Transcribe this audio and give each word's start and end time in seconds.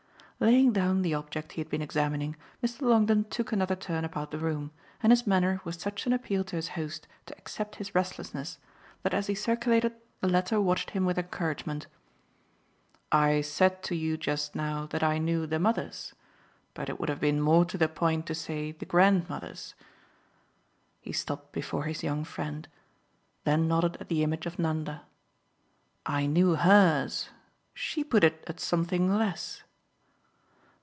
Laying 0.43 0.73
down 0.73 1.03
the 1.03 1.13
object 1.13 1.51
he 1.51 1.61
had 1.61 1.69
been 1.69 1.83
examining 1.83 2.35
Mr. 2.63 2.81
Longdon 2.81 3.25
took 3.25 3.51
another 3.51 3.75
turn 3.75 4.03
about 4.03 4.31
the 4.31 4.39
room, 4.39 4.71
and 5.03 5.11
his 5.11 5.27
manner 5.27 5.61
was 5.63 5.77
such 5.79 6.07
an 6.07 6.13
appeal 6.13 6.43
to 6.45 6.55
his 6.55 6.69
host 6.69 7.07
to 7.27 7.37
accept 7.37 7.75
his 7.75 7.93
restlessness 7.93 8.57
that 9.03 9.13
as 9.13 9.27
he 9.27 9.35
circulated 9.35 9.93
the 10.19 10.27
latter 10.27 10.59
watched 10.59 10.89
him 10.89 11.05
with 11.05 11.19
encouragement. 11.19 11.85
"I 13.11 13.41
said 13.41 13.83
to 13.83 13.95
you 13.95 14.17
just 14.17 14.55
now 14.55 14.87
that 14.87 15.03
I 15.03 15.19
knew 15.19 15.45
the 15.45 15.59
mothers, 15.59 16.15
but 16.73 16.89
it 16.89 16.99
would 16.99 17.09
have 17.09 17.21
been 17.21 17.39
more 17.39 17.63
to 17.65 17.77
the 17.77 17.87
point 17.87 18.25
to 18.25 18.33
say 18.33 18.71
the 18.71 18.87
grandmothers." 18.87 19.75
He 21.01 21.11
stopped 21.11 21.51
before 21.51 21.83
his 21.83 22.01
young 22.01 22.23
friend, 22.23 22.67
then 23.43 23.67
nodded 23.67 23.97
at 23.99 24.07
the 24.09 24.23
image 24.23 24.47
of 24.47 24.57
Nanda. 24.57 25.03
"I 26.03 26.25
knew 26.25 26.55
HERS. 26.55 27.29
She 27.75 28.03
put 28.03 28.23
it 28.23 28.43
at 28.47 28.59
something 28.59 29.15
less." 29.15 29.61